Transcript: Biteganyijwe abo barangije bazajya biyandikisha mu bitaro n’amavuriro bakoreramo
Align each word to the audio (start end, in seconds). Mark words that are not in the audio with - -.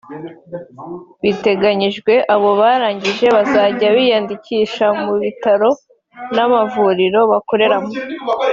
Biteganyijwe 1.23 2.13
abo 2.33 2.49
barangije 2.59 3.25
bazajya 3.35 3.87
biyandikisha 3.95 4.85
mu 5.03 5.13
bitaro 5.23 5.69
n’amavuriro 6.35 7.19
bakoreramo 7.31 7.91